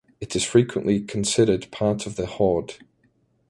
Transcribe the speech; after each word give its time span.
It 0.19 0.35
is 0.35 0.43
frequently 0.43 0.99
considered 1.01 1.69
part 1.69 2.07
of 2.07 2.15
the 2.15 2.25
Haud. 2.25 2.77